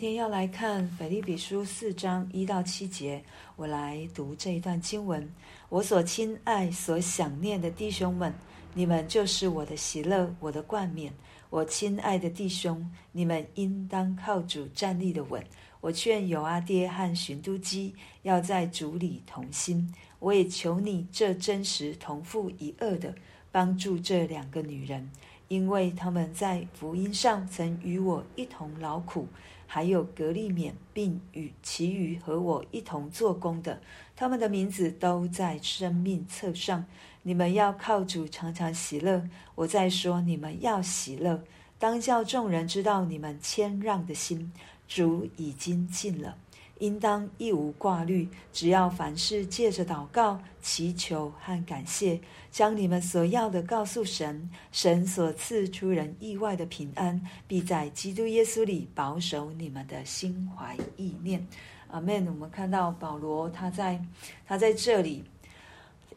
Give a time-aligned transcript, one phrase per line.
[0.00, 3.22] 今天要来看腓立比书四章一到七节，
[3.54, 5.30] 我来读这一段经文。
[5.68, 8.32] 我所亲爱、所想念的弟兄们，
[8.72, 11.12] 你们就是我的喜乐，我的冠冕。
[11.50, 15.44] 我亲爱的弟兄，你们应当靠主站立的稳。
[15.82, 19.94] 我劝友阿爹和循都基要在主里同心。
[20.18, 23.14] 我也求你这真实同父一轭的，
[23.52, 25.10] 帮助这两个女人，
[25.48, 29.28] 因为他们在福音上曾与我一同劳苦。
[29.72, 33.80] 还有格利免，并与其余和我一同做工的，
[34.16, 36.84] 他们的名字都在生命册上。
[37.22, 39.28] 你们要靠主常常喜乐。
[39.54, 41.44] 我在说，你们要喜乐，
[41.78, 44.52] 当叫众人知道你们谦让的心，
[44.88, 46.36] 主已经尽了。
[46.80, 54.50] 应当一无挂虑，只要凡事借着祷告、祈求和感谢，将你们所要的告诉神。
[54.72, 61.46] 神所赐出人意外的平安，必在基督耶稣里保守你们的心怀意念。
[61.88, 62.26] 阿门。
[62.26, 64.02] 我们看到保罗他在
[64.46, 65.22] 他在这里，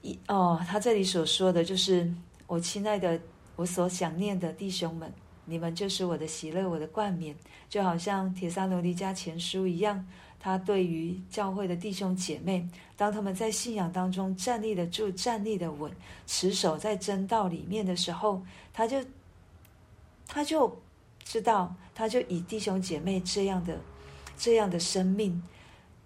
[0.02, 2.10] 一哦，他这里所说的就是：
[2.48, 3.20] 我亲爱的，
[3.56, 5.12] 我所想念的弟兄们，
[5.46, 7.36] 你们就是我的喜乐，我的冠冕，
[7.70, 10.08] 就好像帖撒罗尼迦前书一样。
[10.44, 15.90] 他对于教会的弟兄姐妹，当他们在信仰当中站立得住、站立得稳、
[16.28, 18.98] 持守在真道里面的时候，他就
[20.28, 20.78] 他就
[21.24, 23.80] 知道，他就以弟兄姐妹这样的
[24.38, 25.42] 这样的生命，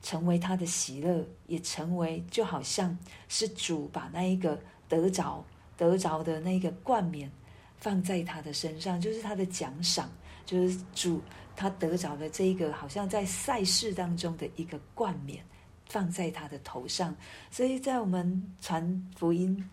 [0.03, 2.95] 成为他的喜乐，也成为就好像
[3.27, 5.43] 是主把那一个得着
[5.75, 7.31] 得着的那个冠冕
[7.77, 10.07] 放在他的身上，就是他的奖赏，
[10.47, 11.21] 就是主。
[11.59, 15.43] 他得着了这一个好像在赛事当中的一个冠冕，
[15.87, 17.15] 放在他的头上。
[17.49, 19.67] 所以在我们传福音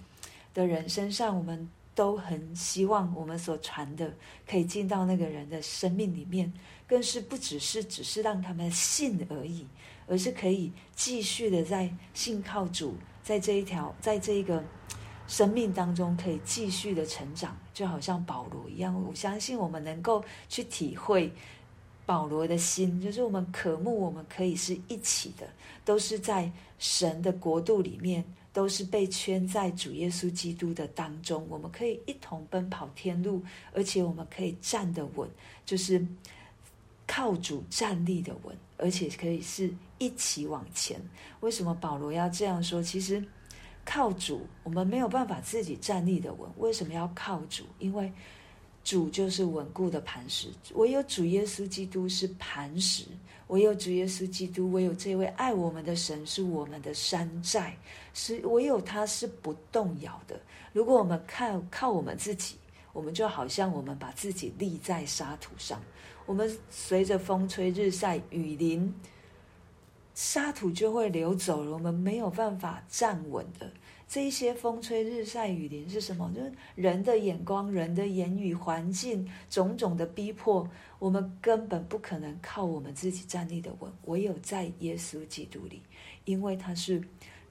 [0.54, 4.10] 的人身上，我们都很希望我们所传的
[4.48, 6.50] 可以进到那个人的生命里面，
[6.86, 9.66] 更是不只是只是让他们信而已，
[10.06, 14.64] 而是可以继续的在信靠主，在这一条，在这一个
[15.26, 18.94] 生命当中可以继续的成长，就好像保罗一样。
[19.06, 21.32] 我相信我们能够去体会。
[22.06, 25.48] 保罗的心，就是我们渴慕，我们可以是一起的，
[25.86, 28.22] 都是在神的国度里面，
[28.52, 31.46] 都是被圈在主耶稣基督的当中。
[31.48, 35.26] 我们可以一同奔跑天路，而且我们可以站得稳，
[35.64, 36.06] 就是
[37.06, 41.00] 靠主站立的稳，而且可以是一起往前。
[41.40, 42.82] 为什么保罗要这样说？
[42.82, 43.24] 其实
[43.84, 46.48] 靠主，我们没有办法自己站立的稳。
[46.58, 47.64] 为什么要靠主？
[47.78, 48.10] 因为
[48.82, 53.04] 主就是稳固的磐石，唯有主耶稣基督是磐石，
[53.48, 57.76] 唯有主耶稣基督，唯有这位爱我们的神是我们的山寨，
[58.12, 60.38] 是唯有他是不动摇的。
[60.72, 62.56] 如果我们靠靠我们自己，
[62.92, 65.80] 我们就好像我们把自己立在沙土上，
[66.26, 68.94] 我们随着风吹日晒雨淋，
[70.14, 73.70] 沙土就会流走了，我们没有办法站稳的。
[74.06, 76.30] 这一些风吹日晒雨淋是什么？
[76.34, 85.82] 就是人的眼光、人的言语、环境种种的逼迫，我们根本不可能靠我们自己站立的稳，唯有在耶稣基督里，
[86.24, 87.02] 因为他是。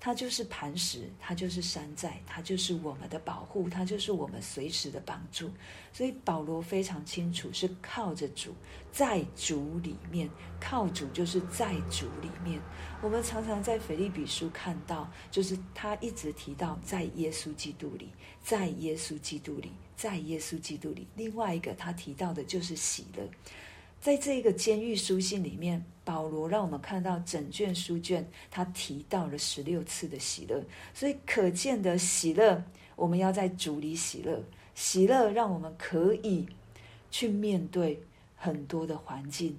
[0.05, 5.49] 它就是磐石，它就是山寨，它就是我们的保护，它就是我们随时的帮助。
[5.93, 8.53] 所以保罗非常清楚，是靠着主，
[8.91, 12.59] 在主里面，靠主就是在主里面。
[13.01, 18.09] 我们常常在腓立比书看到，就是他一直提到在耶稣基督里，
[18.43, 21.07] 在耶稣基督里，在耶稣基督里。
[21.15, 23.23] 另外一个他提到的就是喜乐。
[24.01, 32.63] 在这个监狱书信里面，保罗让我们看到整卷书卷，他提到了十六次的喜乐，所以可见的喜乐，
[32.95, 34.43] 我们要在主里喜乐，
[34.75, 36.47] 喜乐让我们可以
[37.09, 38.03] 去面对
[38.35, 39.57] 很多的环境，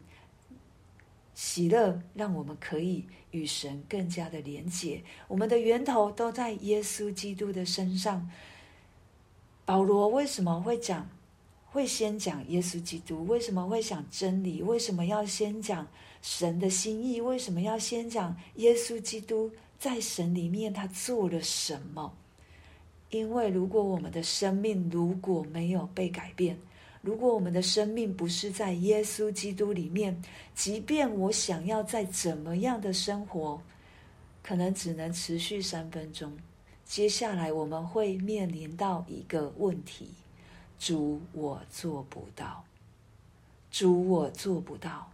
[1.35, 8.31] 喜乐让我们可以与神更加的连结，我们的源头都在耶稣基督的身上。
[9.65, 11.09] 保罗为什么会讲？
[11.71, 14.63] 会先讲耶稣基督，为什么会讲真理？
[14.63, 15.89] 为什么要先讲
[16.25, 17.21] 神的心意？
[17.21, 22.11] 为什么要先讲耶稣基督在神里面他做了什么？
[23.11, 26.59] 因为如果我们的生命如果没有被改变，
[27.03, 30.19] 如果我们的生命不是在耶稣基督里面，
[30.55, 33.61] 即便我想要再怎么样的生活，
[34.43, 36.33] 可能只能持续三分钟。
[36.87, 40.09] 接下来我们会面临到一个问题。
[40.79, 42.65] 主，我做不到。
[43.71, 45.14] 主，我做不到。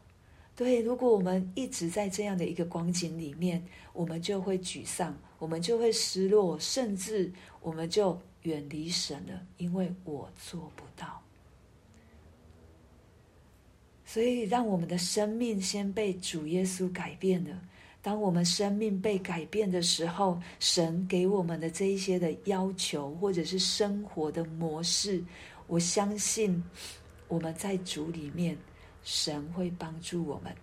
[0.60, 3.64] 对，如果我们一直在这样的一个光景里面，
[3.94, 11.22] 我们就会沮丧，我们就会失落，甚至我们就远离神了，因为我做不到。
[14.04, 17.58] 所以，让我们的生命先被主耶稣改变了。
[18.02, 25.24] 当我们生命被改变的时候，神给我们的这一些的要求，或者是生活的模式，
[25.66, 26.62] 我相信
[27.28, 28.54] 我们在主里面，
[29.02, 30.54] 神会帮助我们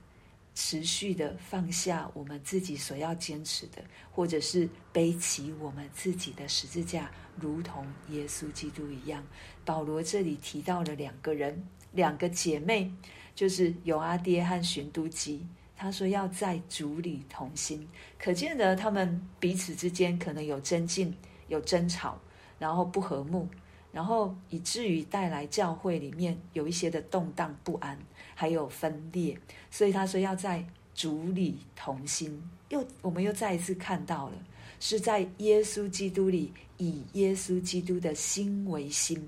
[0.54, 9.25] 持续的放下我们自己所要坚持的，或者是背起我们自己的十字架，如同耶稣基督一样。
[9.66, 12.92] 保罗这里提到了两个人，两个姐妹。
[13.36, 15.45] 就是有阿爹和寻都基，
[15.75, 17.88] 他说要在主里同心，
[18.18, 21.16] 可见得他们彼此之间可能有争竞、
[21.48, 22.19] 有争吵，
[22.57, 23.48] 然后不和睦，
[23.97, 27.97] 然后以至于带来教会里面有一些的动荡不安，
[28.35, 29.35] 还有分裂。
[29.71, 30.63] 所以他说要在
[30.94, 32.39] 主里同心，
[32.69, 34.33] 又我们又再一次看到了。
[34.79, 39.19] 是在耶稣基督里，以耶稣基督的心为心。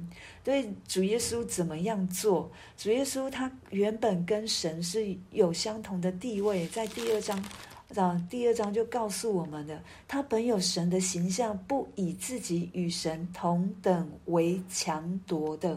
[0.44, 2.52] 对主耶稣怎么样做？
[2.78, 7.44] 主耶稣他原本跟神是有相同的地位，在第二章，
[7.96, 15.76] 啊，第二章就告诉我们的，他本有神的形象，不以自己与神同等为强夺的，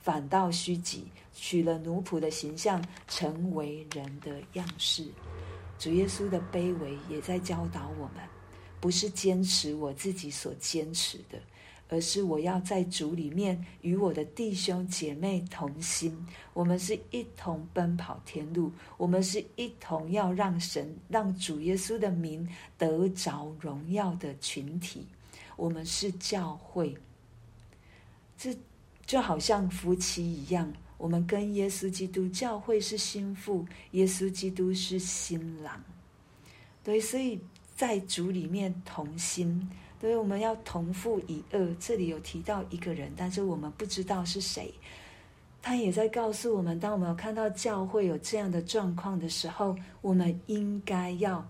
[0.00, 5.06] 反倒虚己，取了奴仆的形象，成为人的样式。
[5.78, 8.22] 主耶稣的卑微也在教导我们。
[8.80, 11.38] 不是坚持我自己所坚持的，
[11.92, 16.26] 而是我要在主里面与我的弟兄姐妹同心。
[16.54, 22.48] 我们是一同奔跑天路，我们是一同要让神、让主耶稣的名
[22.78, 25.06] 得着荣耀的群体。
[25.56, 26.96] 我们是教会，
[28.38, 28.56] 这
[29.04, 35.78] 就好像夫妻一样，我们跟耶稣基督，教会是心腹，耶稣基督是新郎。
[36.82, 37.38] 对，所以。
[37.74, 39.68] 在主里面同心，
[40.02, 41.72] 所以我们要同负一轭。
[41.78, 44.74] 这里有提到一个人，但是我们不知道是谁。
[45.62, 51.48] 他也在告诉我们，当我们看到教会有这样的状况的时候，我们应该要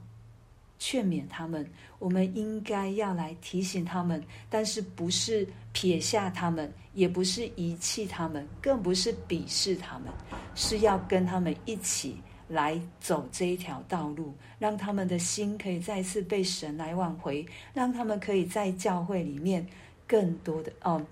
[0.79, 1.67] 劝勉他们，
[1.99, 10.13] 我们应该要来提醒他们，但是不是撇下他们，也不是遗弃他们，更不是鄙视他们，
[10.55, 12.19] 是要跟他们一起。
[12.53, 19.67] 来走这一条道路，让他们的心可以再次被神来挽回，让他们可以在教会里面
[20.07, 21.05] 更多的哦，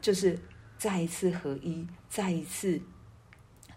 [0.00, 0.36] 就是
[0.76, 2.80] 再一次合一，再一次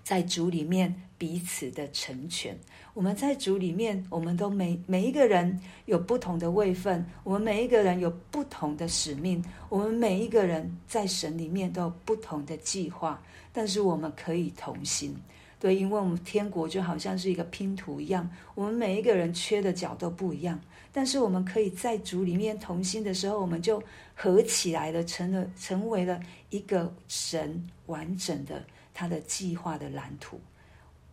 [0.03, 2.57] 在主里面彼此的成全。
[2.93, 13.21] 我们在主里面，我们都每每一个人有不同的位分，我们每一个人有不同的使命，我们每一个人在神里面都有不同的计划，
[13.53, 15.15] 但是我们可以同心。
[15.61, 20.59] 对，因为我们天国就好像是一个拼图一样，我们每一个人缺的角都不一样，
[20.91, 23.81] 但是我们可以在主里面同心的时候，我们就
[24.15, 26.19] 合起来了，成了成为了
[26.49, 30.41] 一个神完整的他的计划的蓝图。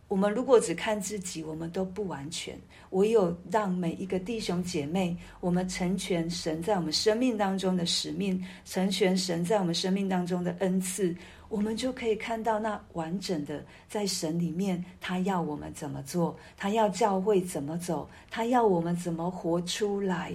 [0.07, 2.57] 我们如果只看自己，我们都不完全。
[2.89, 11.15] 唯有让每一个弟兄姐妹，我们成全神在我们生命当中的使命，成全神在我们生命当中的恩赐。
[11.49, 20.33] 我们就可以看到那完整的在神里面，他要我们怎么做，他要教会怎么走，他要我们怎么活出来。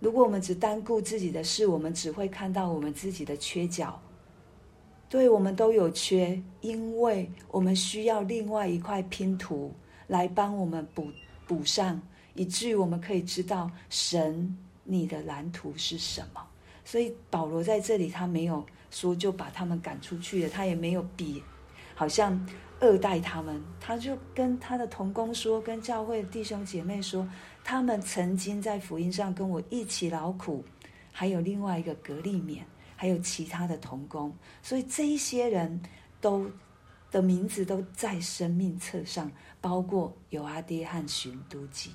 [0.00, 4.00] 如果我们只单顾自己的事，我们只会看到我们自己的缺角。
[5.08, 9.72] 对，我们都有缺，因为我们需要另外一块拼图
[10.08, 11.06] 来帮我们补
[11.46, 12.02] 补上，
[12.34, 16.40] 以至于我们可以知道神你的蓝图是什么。
[16.84, 18.64] 所以保罗在这里他没有。
[18.92, 21.42] 说就把他们赶出去了，他也没有比，
[21.94, 22.38] 好像
[22.82, 23.58] 恶待他们。
[23.80, 27.26] 他就跟他的同工说，跟教会弟兄姐妹说，
[27.64, 30.62] 他们曾经在福音上跟我一起劳苦，
[31.10, 34.30] 还有另外一个格利免，还有其他的同工，
[34.62, 35.80] 所以这一些人
[36.20, 36.46] 都
[37.10, 41.90] 的名字都在生命册上，包括有阿爹和寻都基。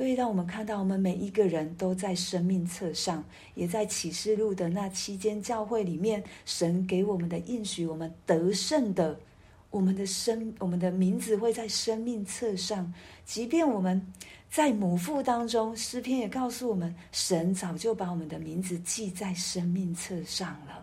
[0.00, 3.22] 所以，让我们看到，我们每一个人都在生命册上，
[3.54, 9.20] 也在启示录的那七间教会里面，神给我们的应许，我们得胜的，
[9.68, 12.94] 我们的生，我们的名字会在生命册上。
[13.26, 14.10] 即便我们
[14.48, 20.82] 在母腹当中，诗篇也告诉我们，神早就把我们的名字记在生命册上了。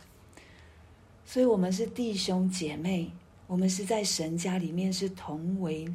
[1.25, 3.12] 所以，我们是弟兄姐妹，
[3.47, 5.91] 我们是在神家里面是同为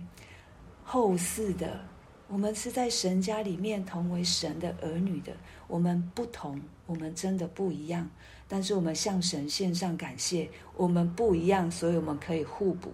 [0.82, 1.91] 后嗣的。
[2.32, 5.36] 我们是在神家里面同为神的儿女的，
[5.68, 8.08] 我们不同，我们真的不一样。
[8.48, 12.90] 但是我们向神献上感谢，我们不一样，所以我们可以互补，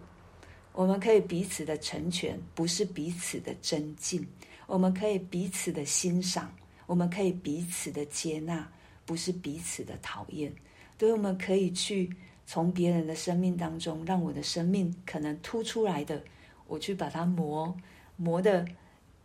[0.73, 4.25] 我们可以彼此的成全，不是彼此的增进；
[4.67, 6.53] 我们可以彼此的欣赏，
[6.87, 8.69] 我们可以彼此的接纳，
[9.07, 10.53] 不是彼此的讨厌。
[10.99, 12.11] 所以我们可以去
[12.45, 16.25] 从别人的生命当中，让我的生命可能凸出来的，
[16.67, 17.73] 我去把它磨
[18.17, 18.67] 磨的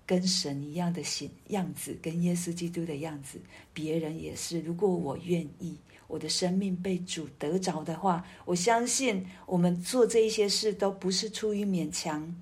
[0.06, 3.40] 跟神一样的形样子，跟耶稣基督的样子。
[3.74, 12.36] 别人也是，如果我愿意，我的生命被主得着的话，我相信我们做这一些事都不是出于勉强，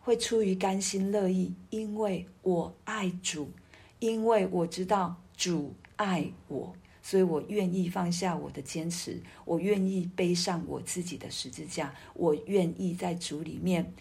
[0.00, 3.50] 会出于甘心乐意，因为我爱主，
[3.98, 6.74] 因为我知道主爱我。
[7.00, 13.94] 所以我愿意放下我的坚持，我愿意背上我自己的十字架，我愿意在主里面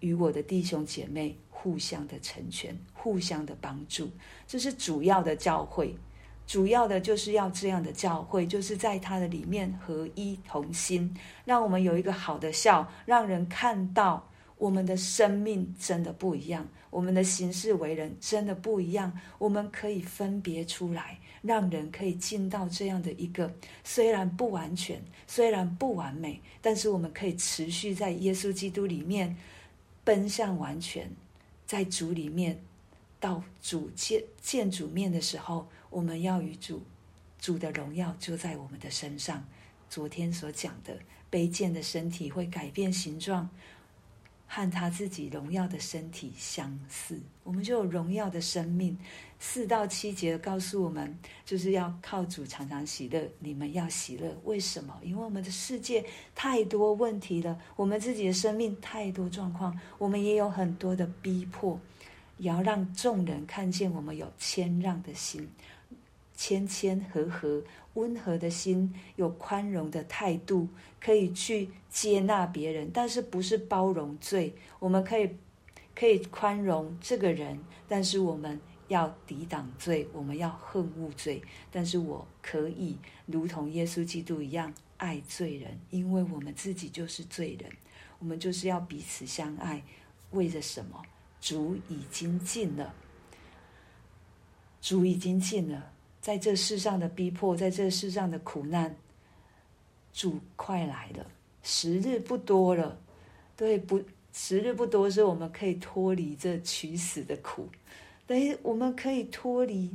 [0.00, 4.10] 与我的弟兄姐妹互相的成全，互相的帮助。
[4.48, 5.94] 这是主要的教会，
[6.44, 14.28] 主要的就是要这样的教会，就是在它的里面合一同心，让我们有一个好的笑，让人看到
[14.58, 21.18] 我们的生命真的不一样，我们的行事为人真的不一样，我们可以分别出来。
[21.42, 23.52] 让人可以进到这样的一个
[23.82, 29.36] 虽然不完全、虽然不完美，但是我们可以持续在耶稣基督里面
[30.04, 31.10] 奔向完全，
[31.72, 32.62] 在主里面
[33.18, 36.82] 到主见见主面的时候，我们要与主
[37.38, 39.42] 主的荣耀就在我们的身上。
[39.88, 40.98] 昨天所讲的
[41.30, 43.48] 卑贱的身体会改变形状。
[44.54, 48.94] 和他自己荣耀的身体相似，我们就有荣耀的生命。
[49.38, 53.26] 四到七节告诉我们，就是要靠主常常喜乐。
[53.38, 54.94] 你们要喜乐，为什么？
[55.02, 56.04] 因为我们的世界
[56.34, 61.80] 太多问题了，我们自己的生命太多状况，我们也有很多的逼迫，
[62.36, 65.48] 也要让众人看见我们有谦让的心。
[66.42, 67.62] 谦谦和和、
[67.94, 70.66] 温和的心，有宽容的态度，
[71.00, 74.52] 可以去接纳别人，但是不是包容罪。
[74.80, 75.36] 我们可以
[75.94, 81.40] 可以宽容这个人，但是我们要抵挡罪，我们要恨恶罪。
[81.70, 87.70] 但是我可以如同耶稣基督一样爱罪人，因为我们自己就是罪人。
[88.18, 89.80] 我们就是要彼此相爱，
[90.32, 91.00] 为着什么？
[91.40, 92.92] 主已经尽了，
[94.80, 95.92] 主已经尽了。
[96.22, 98.94] 在这世上的逼迫，在这世上的苦难，
[100.12, 101.26] 主快来了，
[101.64, 102.96] 时日不多了。
[103.56, 104.00] 对，不，
[104.32, 107.68] 时日不多，是我们可以脱离这取死的苦。
[108.24, 109.92] 等于我们可以脱离，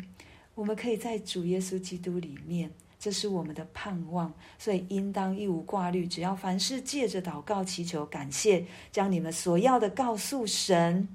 [0.53, 2.69] 我们可以在主耶稣基督里面，
[3.00, 4.31] 这是我们的盼望。
[4.60, 11.07] 所以应当一无挂虑，只要凡事借着祷告、祈求、感谢，将你们所要的告诉神，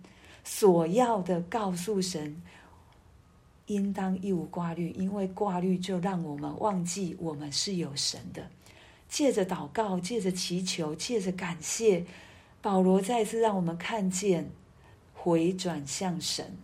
[0.42, 2.42] 所要的告诉神。
[3.66, 8.49] 应当一无挂虑，因为挂虑就让我们忘记我们是有神的。
[9.09, 12.04] 借着祷告，借着祈求，借着感谢，
[12.61, 14.50] 保罗再次让我们看见
[15.12, 16.57] 回转向神。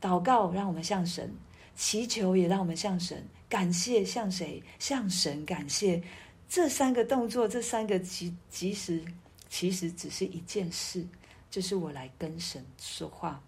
[0.00, 1.32] 祷告让我们向神，
[1.74, 4.62] 祈求也让我们向神，感谢向谁？
[4.78, 6.02] 向神感谢。
[6.48, 9.04] 这三个动作，这三个其其实
[9.48, 11.06] 其实只是一件事，
[11.50, 13.42] 就是我来跟神说话。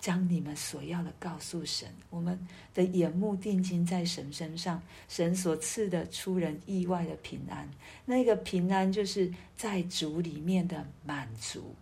[0.00, 2.36] 将你们所要的告诉神，我们
[2.72, 7.68] 的眼目定睛在神身上，神所赐的出人意外的平安，
[8.06, 11.74] 那个平安就是在主里面的满足，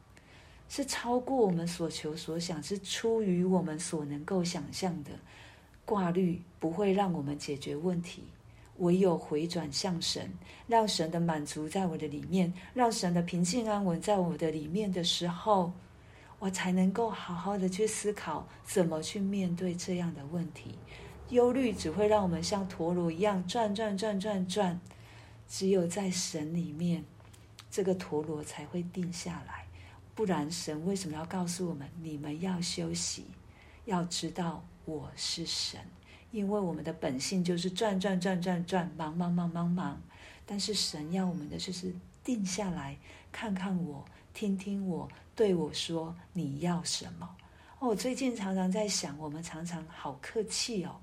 [0.68, 5.12] 是超过我们所求所想，是出于我们所能够想象的。
[5.84, 8.24] 挂虑不会让我们解决问题，
[8.78, 10.28] 唯有回转向神，
[10.66, 15.72] 让神的满足在我的里面，让神的平静安稳在我的里面的时候。
[16.38, 20.78] 我才能够好好的去思考怎么去面对这样的问题。
[21.30, 24.80] 忧虑只会让我们像陀螺一样转转转转转，
[25.48, 27.04] 只有在神里面，
[27.70, 29.66] 这个陀螺才会定下来。
[30.14, 33.26] 不然，神为什么要告诉我们：你们要休息，
[33.84, 35.80] 要知道我是神？
[36.30, 40.00] 因为我们的本性就是转转转转转，忙忙忙忙忙。
[40.46, 42.96] 但是神要我们的就是定下来，
[43.30, 45.08] 看看我，听听我。
[45.38, 47.36] 对我说：“你要什么？”
[47.78, 50.96] 哦，我最近常常在想，我们常常好客气哦，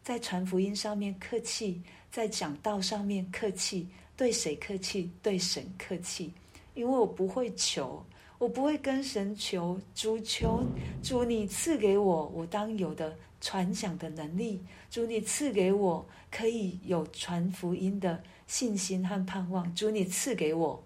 [0.00, 5.10] 在传福音上面客气，在讲道上面客气，对谁客气？
[5.20, 6.32] 对神客气，
[6.74, 8.00] 因为我不会求，
[8.38, 10.62] 我不会跟神求，主求，
[11.02, 20.80] 主你赐给我我当有的传讲的能力，主你赐给我可以有传福音的信心和盼望，主你赐给我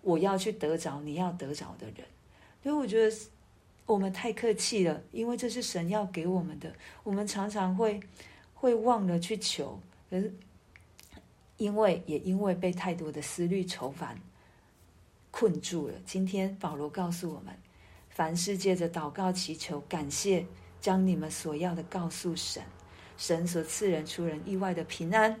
[0.00, 2.06] 我要去得着你要得着的人。
[2.68, 3.16] 所以我觉得
[3.86, 6.70] 我们太客气了，因为这是神要给我们的，
[7.02, 7.98] 我们常常会
[8.52, 10.30] 会忘了去求，可是
[11.56, 14.20] 因为也因为被太多的思虑愁烦
[15.30, 15.94] 困住了。
[16.04, 17.56] 今天保罗告诉我们，
[18.10, 20.44] 凡事借着祷告、祈求、感谢，
[20.78, 22.62] 将你们所要的告诉神，
[23.16, 25.40] 神所赐人出人意外的平安，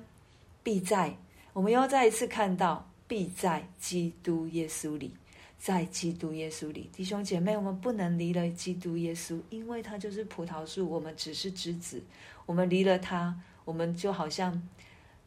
[0.62, 1.18] 必在
[1.52, 5.12] 我们又再一次看到，必在基督耶稣里，
[5.58, 12.00] 在基督耶稣里，弟兄姐妹，我们不能离了基督耶稣，因为他就是葡萄树，我们只是枝子。
[12.46, 14.62] 我们离了他，我们就好像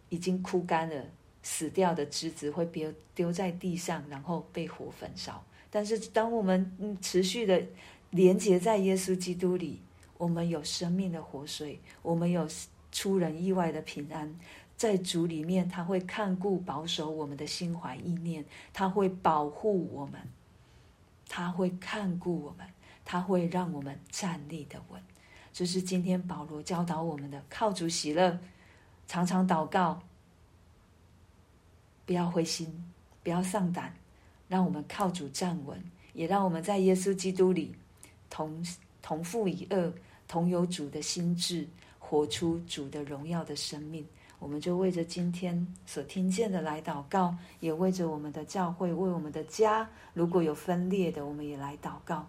[0.09, 1.05] 已经枯干了，
[1.43, 5.43] 死掉的枝子会丢丢在地上，然后被火焚烧。
[5.69, 7.61] 但是，当我们持续的
[8.09, 9.81] 连接在耶稣基督里，
[10.17, 12.47] 我们有生命的活水，我们有
[12.91, 14.33] 出人意外的平安。
[14.81, 20.19] 在主里面，他会看顾保守我们的心怀意念，他会保护我们，
[21.29, 22.65] 他会看顾我们，
[23.05, 24.99] 他会让我们站立的稳。
[25.53, 28.39] 这是今天保罗教导我们的：靠主喜乐，
[29.05, 30.01] 常常祷告，
[32.07, 33.93] 不要灰心，不要丧胆，
[34.47, 35.79] 让我们靠主站稳，
[36.13, 37.75] 也让我们在耶稣基督里
[38.31, 38.65] 同
[39.03, 39.93] 同负一轭，
[40.27, 41.67] 同有主的心志，
[41.99, 44.03] 活出主的荣耀的生命。
[44.41, 52.25] 我们就为着今天所听见的来祷告，也为着我们的教会，为我们的家，如果有分裂的，我们也来祷告。